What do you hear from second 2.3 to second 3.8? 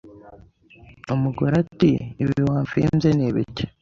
wamfinze ni ibiki